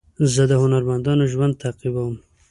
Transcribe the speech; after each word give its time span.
زه 0.33 0.43
د 0.49 0.53
هنرمندانو 0.63 1.23
ژوند 1.33 1.59
تعقیبوم. 1.63 2.15